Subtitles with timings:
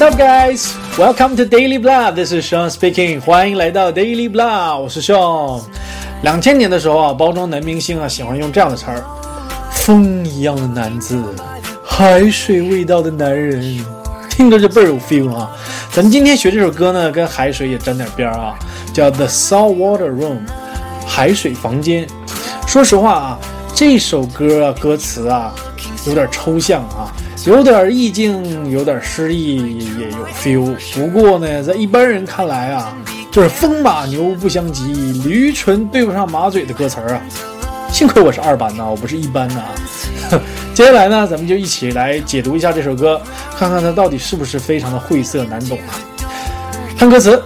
[0.00, 0.74] What's up, guys?
[0.96, 2.12] Welcome to Daily Blah.
[2.12, 3.20] This is Sean speaking.
[3.20, 5.60] 欢迎来到 Daily Blah，我是 Sean。
[6.22, 9.04] 两千年的时候啊，包装男明星啊喜欢用这样的词儿：
[9.70, 11.22] 风一样的男子，
[11.84, 13.84] 海水味道的男人，
[14.30, 15.54] 听着就倍儿有 feel 啊。
[15.92, 18.58] 咱们今天学这首歌呢，跟海水也沾点边儿啊，
[18.94, 20.38] 叫 The Salt Water Room，
[21.06, 22.08] 海水房间。
[22.66, 23.38] 说实话啊，
[23.74, 25.54] 这首歌啊，歌词啊，
[26.06, 27.12] 有点抽象啊。
[27.46, 30.76] 有点意境，有点诗意，也有 feel。
[30.94, 32.94] 不过呢，在一般人看来啊，
[33.30, 34.92] 就是风马牛不相及，
[35.24, 37.20] 驴唇对不上马嘴的歌词啊。
[37.90, 39.68] 幸亏我是二班的，我不是一班的啊。
[40.74, 43.20] 接下来呢，咱们就一起来解读一下这首歌，
[43.56, 45.96] 看看它到底是不是非常的晦涩难懂啊。
[46.98, 47.42] 看歌词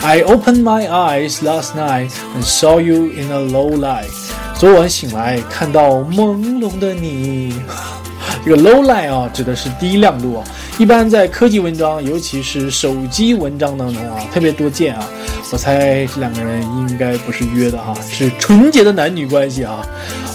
[0.00, 4.06] ：I opened my eyes last night and saw you in a low light。
[4.54, 7.54] 昨晚醒来，看到朦胧的你。
[8.44, 10.44] 这个 low light 啊，指的是低亮度啊，
[10.78, 15.08] 一般在科技文章，尤其是手机文章当中啊，特别多见啊。
[15.50, 19.86] 我猜这两个人应该不是约的哈，是纯洁的男女关系啊。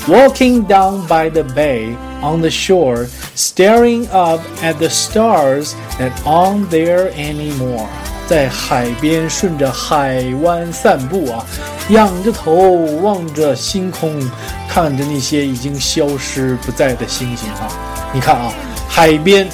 [0.08, 1.90] Walking down by the bay
[2.22, 7.86] on the shore, staring up at the stars that aren't there anymore。
[8.28, 11.46] 在海边顺着海湾散步啊，
[11.90, 12.54] 仰着头
[13.02, 14.20] 望着星空，
[14.68, 17.70] 看着那些已经消失不在的星星啊。
[18.12, 18.52] 你看啊，
[18.88, 19.48] 海边、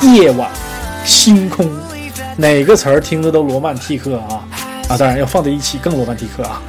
[0.00, 0.50] 夜晚、
[1.04, 1.68] 星空，
[2.36, 4.42] 哪个词儿听着都罗曼蒂克啊
[4.88, 4.96] 啊！
[4.96, 6.62] 当然要放在一起更罗曼蒂克啊。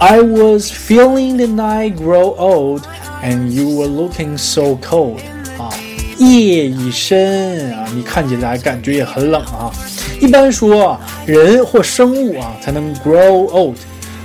[0.00, 2.82] I was feeling the night grow old,
[3.22, 5.18] and you were looking so cold。
[5.58, 5.70] 啊，
[6.18, 9.70] 夜已深啊，你看起来感觉也很冷啊。
[10.20, 13.76] 一般说，人或生物啊才能 grow old，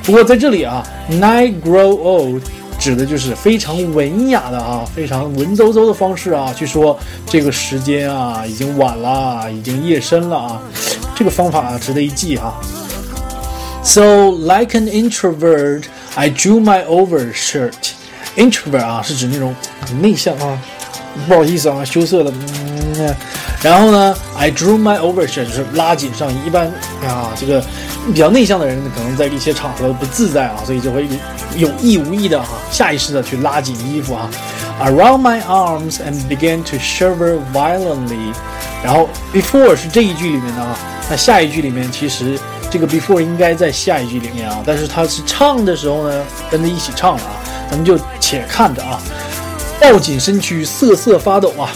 [0.01, 2.41] 不过在这里啊，night grow old。
[2.83, 10.61] 指的就是非常文雅的啊，非常文绉绉的方式啊，去说这个时间啊已经晚了，已经夜深了啊，
[11.15, 12.53] 这个方法啊值得一记哈。
[13.85, 15.83] So like an introvert,
[16.15, 17.71] I drew my overshirt.
[18.35, 19.55] Introvert 啊是指那种
[20.01, 20.59] 内向啊，
[21.25, 22.33] 不好意思啊，羞涩的。
[22.97, 23.15] 嗯，
[23.61, 26.35] 然后呢，I drew my overshirt 就是拉紧上衣。
[26.45, 26.67] 一般
[27.07, 27.63] 啊，这个
[28.07, 31.07] 比较内向的人可能在一些场合不自在啊，所以就会
[31.55, 34.29] 有意无意的哈，下意识的去拉紧衣服啊。
[34.81, 38.33] Around my arms and began to shiver violently。
[38.83, 40.77] 然后 before 是这一句里面的啊，
[41.09, 42.37] 那下一句里面其实
[42.69, 47.31] 这个 before 应该在下一句里面啊，但是他是唱的时候呢，跟着一起唱了啊，
[47.69, 48.99] 咱们就且看着啊，
[49.79, 51.69] 抱紧身躯瑟瑟发抖啊。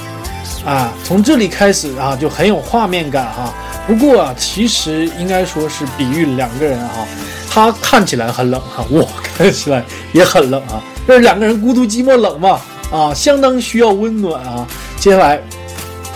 [0.65, 3.53] 啊，从这里开始啊，就很有画面感哈。
[3.87, 7.07] 不过啊，其实应该说是比喻两个人哈，
[7.49, 10.83] 他看起来很冷哈，我看起来也很冷啊。
[11.07, 12.59] 这是两个人孤独寂寞冷嘛
[12.91, 14.67] 啊，相当需要温暖啊。
[14.99, 15.41] 接下来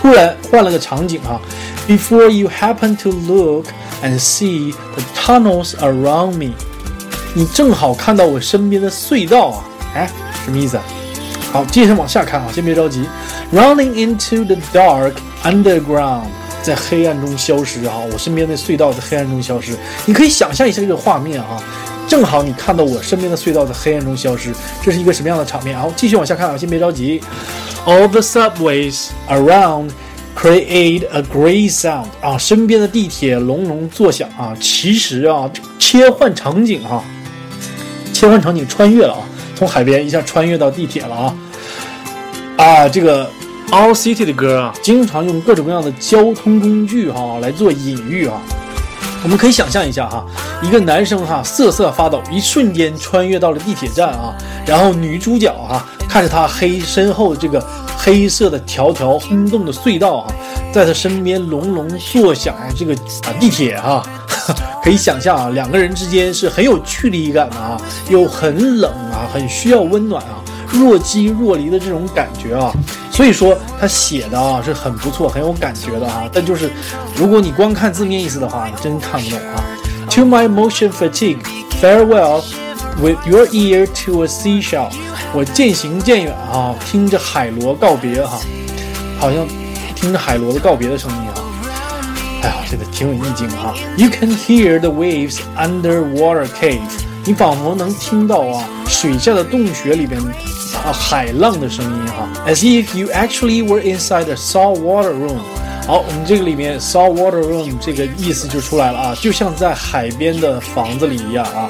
[0.00, 1.40] 突然换了个场景哈
[1.88, 3.66] ，Before you happen to look
[4.04, 6.52] and see the tunnels around me，
[7.32, 10.10] 你正好看到我身边的隧道啊，哎，
[10.44, 10.78] 什么意思？
[11.50, 13.08] 好，接着往下看啊，先别着急。
[13.50, 15.12] Running into the dark
[15.42, 16.24] underground，
[16.62, 17.98] 在黑暗中消失啊！
[18.12, 19.72] 我身边的隧道在黑暗中消失，
[20.06, 21.62] 你可以想象一下这个画面啊，
[22.06, 24.52] 正好你看到我身边的隧道在黑暗中消失，
[24.82, 25.78] 这是一个什么样的场面？
[25.78, 27.20] 好，继续往下看啊，先别着急。
[27.84, 29.90] All the subways around
[30.36, 34.54] create a great sound 啊，身边的地铁隆隆作响啊。
[34.60, 37.02] 其实啊，切换场景哈，
[38.12, 39.22] 切换场景穿越了啊。
[39.54, 41.34] 从海边一下穿越到地铁了啊！
[42.56, 43.30] 啊，这个
[43.72, 48.38] All City 的歌啊，经常用各种各样的交通工具哈来做隐喻啊。
[49.22, 50.26] 我们可以想象一下哈，
[50.62, 54.34] 一个男生哈瑟瑟发抖，一瞬间穿越到了地铁站啊，
[54.66, 57.66] 然后女主角哈看着他黑身后这个
[57.96, 60.34] 黑色的条条轰动的隧道哈，
[60.70, 64.02] 在他身边隆隆作响啊这个啊地铁哈。
[64.82, 67.80] 可以想象啊，两个人之间是很有距离感的啊，
[68.10, 70.42] 又很冷啊，很需要温暖啊，
[70.72, 72.72] 若即若离的这种感觉啊。
[73.10, 76.28] 所以说他写的啊是很不错，很有感觉的啊。
[76.32, 76.70] 但就是
[77.14, 79.62] 如果你光看字面意思的话，真看不懂啊。
[80.10, 81.38] To my motion fatigue,
[81.80, 82.42] farewell,
[83.00, 84.90] with your ear to a seashell。
[85.34, 88.38] 我渐行渐远啊，听着海螺告别哈，
[89.18, 89.46] 好像
[89.94, 91.34] 听着海螺的告别的声音啊。
[92.42, 93.74] 哎呀，这个挺有意境哈。
[93.96, 96.80] You can hear the waves underwater cave，
[97.24, 100.20] 你仿佛能听到啊水下的洞穴里边
[100.84, 102.28] 啊海浪的声音哈。
[102.46, 105.38] As if you actually were inside a salt water room。
[105.86, 111.68] 好，我们这个里面 salt water room 这个意思就出来了啊，就像在海边的房子里一样啊。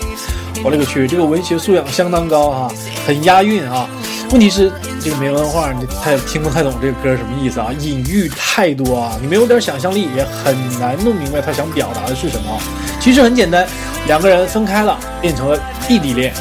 [0.62, 2.72] 我勒个去，这个文学素养相当高哈，
[3.06, 3.88] 很押韵啊。
[4.30, 4.70] 问题是
[5.00, 7.68] 这个没文化，你太听不太懂这个歌什么意思啊？
[7.80, 12.58] 隐喻太多啊，你没有点想象力也很难弄明白他想表达的是什么。
[13.00, 13.66] 其实很简单，
[14.06, 16.32] 两个人分开了，变成了异地恋。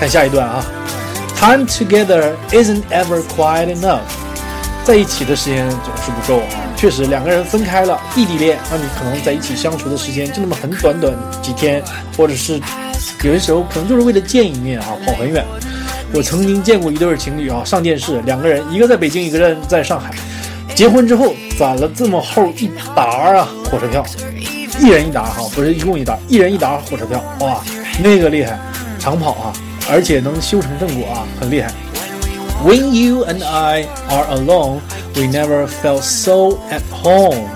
[0.00, 0.64] 看下一段啊
[1.44, 4.00] ，Time together isn't ever quite enough，
[4.82, 6.64] 在一起的时间总是不够啊。
[6.74, 11.82] 确实，两个人分开了，异地恋，那你可能在一起相处的时间就那么很短短几天，
[12.16, 12.58] 或者是
[13.22, 15.44] 有些时候可能就是为了见一面啊，跑很远。
[16.14, 20.10] 我曾经见过一对情侣啊，上电视，两个人一个在北京，一个人在上海，
[20.74, 24.02] 结婚之后攒了这么厚一沓啊火车票，
[24.80, 27.62] 一人一沓哈，不是一共一沓，一人一沓火车票，哇，
[28.02, 28.58] 那个厉害，
[28.98, 29.52] 长跑啊，
[29.90, 31.70] 而且能修成正果啊，很厉害。
[32.64, 34.80] When you and I are alone,
[35.14, 37.48] we never felt so at home。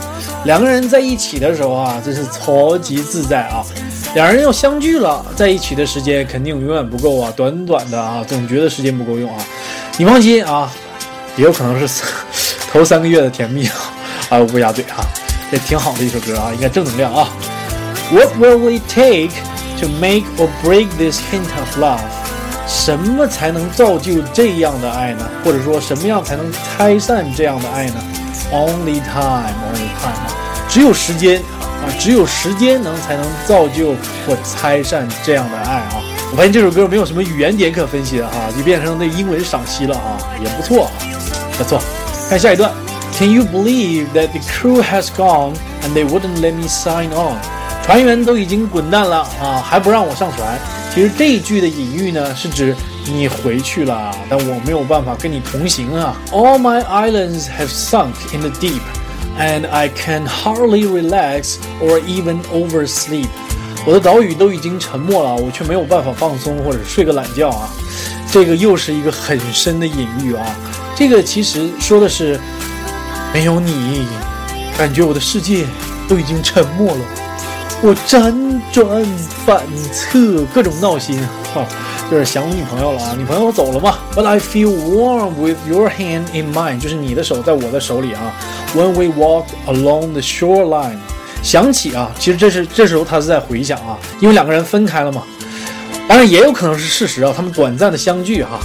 [0.45, 3.65] 两个人在一起的时候啊，真是超级自在啊。
[4.15, 9.43] 两人要相聚了，在一起的时间肯定永远不够啊，短短的啊，总觉得时间不够用啊。
[9.97, 10.71] 你放心啊，
[11.37, 12.03] 也有可能是
[12.71, 13.75] 头三个月的甜蜜啊。
[14.29, 15.05] 啊，乌鸦嘴啊，
[15.51, 17.29] 也挺好的一首歌啊，应该正能量啊。
[18.11, 19.31] What will it take
[19.81, 21.99] to make or break this hint of love？
[22.69, 25.27] 什么才能造就这样的爱呢？
[25.43, 27.95] 或者说什么样才能拆散这样的爱呢
[28.53, 33.95] ？Only time, only time，只有时间啊，只有时间能才能造就
[34.27, 36.03] 或拆散这样的爱啊！
[36.31, 40.91] 我发现这首歌没有什么语言点可分析的哈，就变成那英文赏析了啊，也不错，
[41.57, 41.81] 不错。
[42.29, 42.71] 看下一段
[43.17, 47.39] ，Can you believe that the crew has gone and they wouldn't let me sign on？
[47.83, 50.59] 船员都已经滚蛋了啊，还不让我上船。
[50.99, 52.75] 其实这一句的隐喻呢，是指
[53.07, 56.17] 你回去了，但我没有办法跟你同行啊。
[56.33, 58.81] All my islands have sunk in the deep,
[59.39, 63.29] and I can hardly relax or even oversleep。
[63.87, 67.69] 我的岛屿都已经沉没了，我却没有办法放松或者睡个懒觉啊。
[68.33, 70.45] 这个又是一个很深的隐喻啊。
[70.97, 72.41] 这个其实说的是，
[73.33, 74.05] 没有你，
[74.77, 75.65] 感觉我的世界
[76.09, 77.01] 都已经沉没了。
[77.81, 79.05] 我辗转
[79.47, 81.17] 反侧，各种闹心，
[81.55, 81.65] 哈，
[82.11, 83.15] 就是想我女朋友了啊！
[83.17, 88.35] 女朋友走了嘛？But I feel warm with your hand in mine，就是你的手在我的手里啊。
[88.75, 90.99] When we walk along the shoreline，
[91.41, 95.23] 想起啊，其实这是这时候他是在回想啊，因为两个人分开了嘛。
[96.09, 98.59] 当然也有可能是事实啊，他们短暂的相聚哈，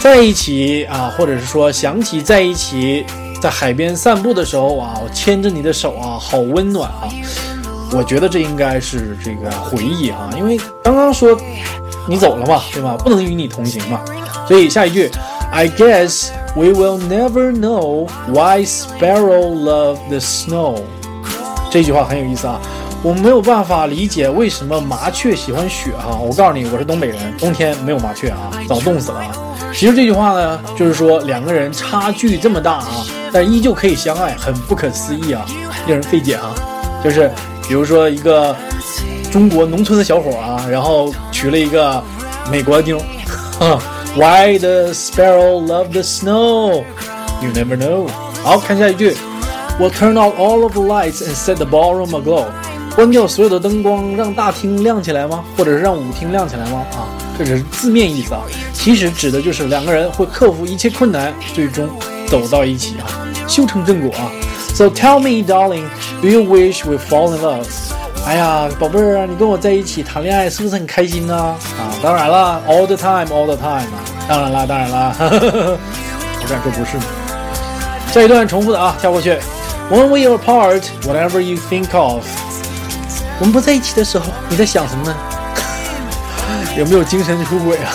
[0.00, 3.06] 在一起啊，或者是说想起在一起
[3.40, 7.06] 在海边散步的时候啊，我牵着你的手啊，好温暖啊。
[7.92, 11.36] 我觉得这应该是这个回忆哈，因为刚刚说
[12.08, 12.96] 你走了嘛，对吧？
[12.98, 14.00] 不能与你同行嘛，
[14.46, 15.10] 所以下一句
[15.50, 20.80] ，I guess we will never know why sparrow love the snow。
[21.70, 22.60] 这句话很有意思啊，
[23.02, 26.16] 我没有办法理解为什么麻雀喜欢雪哈。
[26.16, 29.32] 我告诉你，我是东北人，冬天没有麻雀啊，早冻死了啊。
[29.72, 35.44] 其实这句话呢，就是说两个人差距这么大啊，但依旧可以相爱，很不可思议啊，
[35.86, 36.54] 令人费解啊，
[37.02, 37.28] 就是。
[37.70, 38.56] 比如说一个
[39.30, 42.02] 中国农村的小伙啊，然后娶了一个
[42.50, 43.00] 美国妞
[44.16, 46.82] ，Why the sparrow love the snow?
[47.40, 48.08] You never know。
[48.42, 49.16] 好看下一句
[49.78, 52.46] ，We'll turn off all of the lights and set the ballroom aglow。
[52.96, 55.44] 关掉所有的灯光，让大厅亮起来吗？
[55.56, 56.84] 或者是让舞厅亮起来吗？
[56.94, 57.06] 啊，
[57.38, 58.40] 这只是字面意思啊，
[58.72, 61.88] 其实指的就是两个人会克服一切困难，最终
[62.26, 63.06] 走到一起啊，
[63.46, 64.26] 修成正果啊。
[64.80, 65.90] So tell me, darling,
[66.22, 67.68] do you wish we fall in love？
[68.24, 71.36] 哎呀，宝贝儿啊，你跟我在一起谈恋爱是不是很开心呢？
[71.36, 77.02] 啊，当然了，all the time, all the time 啊，当然啦，当然啦，我敢说不是吗。
[78.10, 79.38] 下一段重复的啊，跳过去。
[79.90, 82.24] When we are apart, whatever you think of。
[83.38, 85.14] 我们不在一起的时候，你在想什么呢？
[86.78, 87.92] 有没有精神出轨啊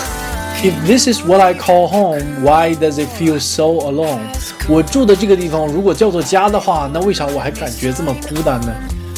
[0.62, 4.20] ？If this is what I call home, why does it feel so alone？
[4.68, 8.74] 我住的这个地方如果叫做家的话，那为啥我还感觉这么孤单呢？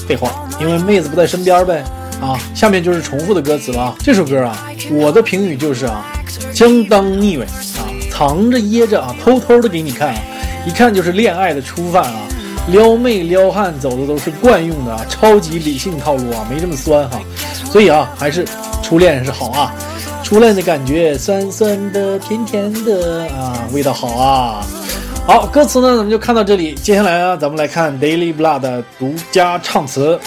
[0.07, 1.83] 废话，因为妹子不在身边呗。
[2.21, 3.95] 啊，下面就是重复的歌词了。
[4.01, 6.05] 这首歌啊，我的评语就是啊，
[6.53, 10.21] 相当腻味啊，藏着掖着啊，偷偷的给你看啊，
[10.67, 12.21] 一看就是恋爱的初犯啊，
[12.73, 17.21] 撩妹撩汉走的都是惯用的啊超级理性套路啊，没这么酸哈。
[17.71, 18.45] 所以啊，还是
[18.83, 19.73] 初恋是好啊。
[20.29, 24.63] 初恋的感觉，酸酸的，甜甜的啊，味道好啊。
[25.27, 26.75] 好，歌词呢，咱们就看到这里。
[26.75, 30.21] 接下来呢，咱们来看 Daily Blood 的独家唱词。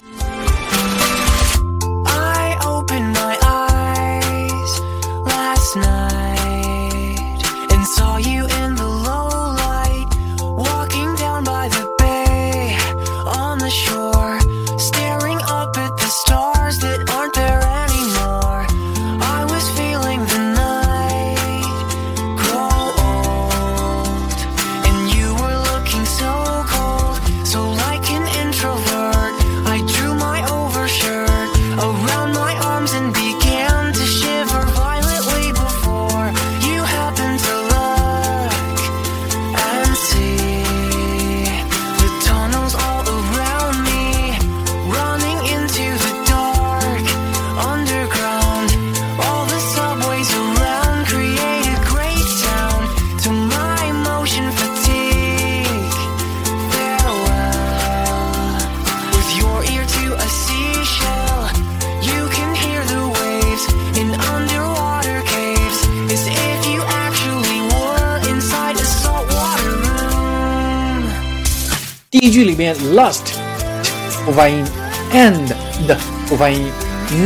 [72.31, 73.19] 句里面 last
[74.25, 74.63] 不发音
[75.13, 75.47] ，and
[75.85, 75.97] 的
[76.27, 76.71] 不发音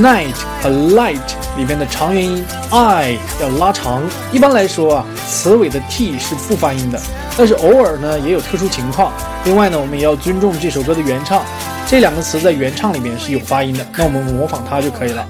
[0.02, 1.20] ，night 和 light
[1.58, 4.02] 里面的长元音 i 要拉长。
[4.32, 7.00] 一般来说啊，词尾的 t 是不发音的，
[7.38, 9.14] 但是偶尔呢也有特殊情况。
[9.44, 11.44] 另外呢，我们也要尊重这首歌的原唱，
[11.88, 15.26] 这两个词在原唱里面是有发音的，那我们模仿它就可以了。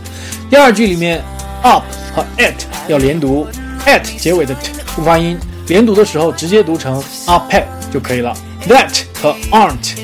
[0.50, 1.22] 第二句里面
[1.64, 1.84] up
[2.16, 2.54] 和 at
[2.88, 3.46] 要连读
[3.86, 8.34] ，at 结尾的 t 不发音，连读的时候直接读成 up at 就可以了。
[8.70, 9.96] that 和 aren't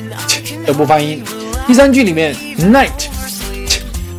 [0.66, 1.24] 都不发音。
[1.68, 3.06] 第三句里面 night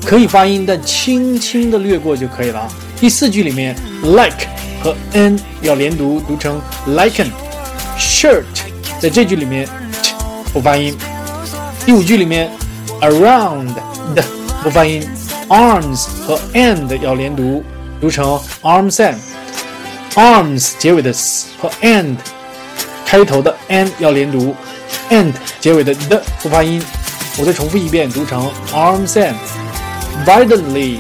[0.07, 2.69] 可以发音，但轻轻的略过就可以了。
[3.01, 4.47] 第四句里面 like
[4.81, 7.27] 和 n 要连读，读成 liken。
[7.99, 8.45] shirt
[9.01, 9.67] 在这句里面
[10.05, 10.15] t
[10.53, 10.97] 不发音。
[11.85, 12.49] 第五句里面
[13.01, 13.75] around
[14.15, 14.23] 的
[14.63, 15.03] 不发音。
[15.49, 17.65] arms 和 and 要连读，
[18.01, 19.17] 读成 arms and。
[20.15, 22.17] arms 结尾的 s 和 and
[23.05, 24.55] 开头的 n 要连读
[25.13, 26.83] ，and 结尾的的不发音。
[27.39, 29.35] 我再重复一遍，读成 arms and。
[30.27, 30.99] violently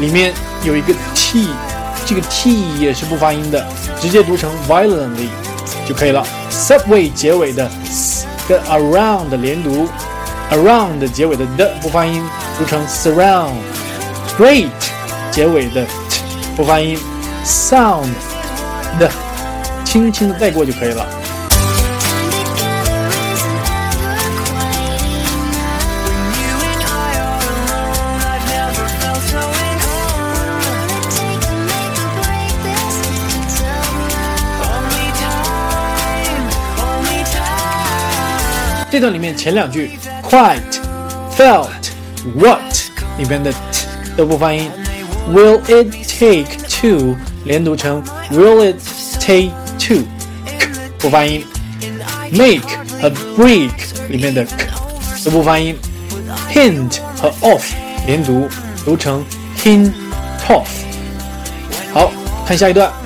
[0.00, 0.32] 里面
[0.64, 1.48] 有一个 t，
[2.04, 3.64] 这个 t 也是不发音的，
[4.00, 5.28] 直接读成 violently
[5.86, 6.26] 就可以了。
[6.50, 9.88] subway 结尾的 s 跟 around 连读
[10.50, 12.22] ，around 结尾的的不发音，
[12.58, 13.52] 读成 surround。
[14.36, 14.68] great
[15.30, 16.22] 结尾的 t
[16.56, 16.98] 不发音
[17.44, 18.08] ，sound
[18.98, 19.08] 的
[19.84, 21.06] 轻轻的带过就可以了。
[38.97, 39.91] 这段里面前两句
[40.29, 42.61] quite、felt、what
[43.17, 44.69] 里边的 t 都不发音，
[45.31, 48.79] Will it take two 连读成 Will it
[49.19, 50.03] take two
[50.99, 51.43] 不发音，
[52.31, 52.67] Make
[53.01, 53.71] 和 break
[54.09, 54.67] 里面的 k
[55.25, 55.75] 都不发音，
[56.53, 57.63] Hint 和 off
[58.05, 58.47] 连读
[58.85, 59.25] 读成
[59.57, 59.91] hint
[60.47, 60.67] off。
[61.93, 62.11] 好
[62.45, 62.96] 看下一段。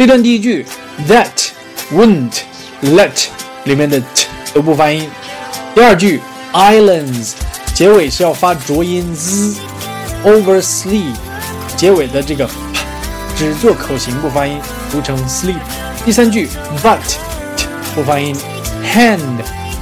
[0.00, 0.66] 这段第一句
[1.08, 1.48] that
[1.92, 2.40] wouldn't
[2.82, 3.26] let
[3.64, 5.08] 里面的 t 都不发音。
[5.74, 6.20] 第二句
[6.52, 7.32] islands
[7.74, 11.14] 结尾是要发浊音 z，oversleep
[11.76, 12.52] 结尾的这个 p
[13.36, 14.58] 只做口型不发音，
[14.90, 15.56] 读成 sleep。
[16.04, 16.48] 第三句
[16.82, 16.98] but
[17.56, 18.36] t 不发音，
[18.84, 19.18] hand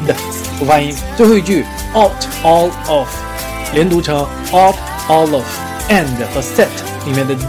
[0.07, 0.15] 的
[0.59, 0.95] 不发音。
[1.17, 1.65] 最后一句
[1.95, 2.13] out
[2.43, 3.09] all of
[3.73, 4.77] 连读成 out
[5.09, 6.69] all of，and 和 set
[7.07, 7.43] 里面的 d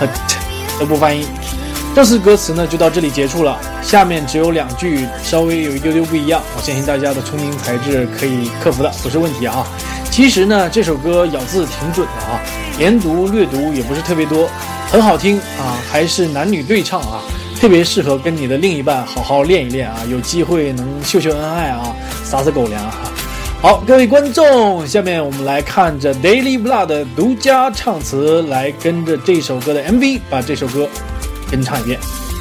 [0.00, 0.36] 和 t
[0.80, 1.26] 都不发音。
[1.95, 9.65] 这次歌词呢就到这里结束了，下面只有两句稍微有一丢丢不一样，我相信大家的聪明才智可以克服的，不是问题啊。
[10.09, 12.41] 其实呢这首歌咬字挺准的啊，
[12.79, 14.49] 连读略读也不是特别多，
[14.91, 17.21] 很好听啊，还是男女对唱啊，
[17.61, 22.97] 特别适合跟你的另一半好好练一练啊，有机会能秀秀恩爱啊，撒撒狗粮哈。
[23.61, 30.89] 好，各位观众，下面我们来看着 Daily Blood 的独家唱词，来跟着这首歌的 MV 把这首歌。
[31.53, 32.32] 跟唱一遍。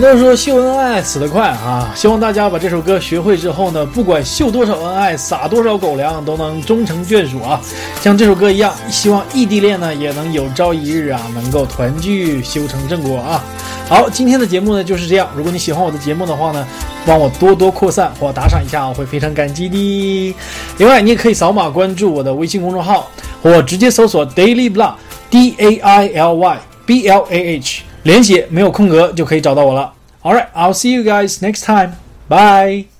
[0.00, 1.90] 人都说秀恩爱死得快啊！
[1.92, 7.60] 希望大家把这首歌学会之后呢，不管秀多少恩爱，撒多少狗粮，都能终成眷属啊！
[8.00, 13.44] 像这首歌一样，希望异地恋呢也能有朝一日啊，能够团聚，修成正果啊！
[13.88, 15.28] 好，今天的节目呢就是这样。
[15.34, 16.64] 如果你喜欢我的节目的话呢，
[17.04, 20.36] 帮我多多扩散或打赏一下，我会非常感激的。
[20.76, 23.10] 另外，你也可以扫码关注我的微信公众号，
[23.42, 27.82] 或直接搜索 Daily Blah，D A I L Y B L A H。
[28.02, 29.92] 连写没有空格就可以找到我了。
[30.22, 31.92] All right, I'll see you guys next time.
[32.28, 32.97] Bye.